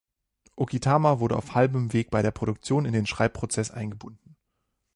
[0.55, 4.35] Okitama wurde auf halben Weg bei der Produktion in den Schreibprozess eingebunden.